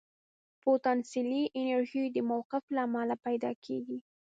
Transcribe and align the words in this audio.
پوتانسیلي 0.63 1.43
انرژي 1.61 2.03
د 2.11 2.17
موقف 2.31 2.63
له 2.75 2.81
امله 2.87 3.15
پیدا 3.25 3.51
کېږي. 3.65 3.97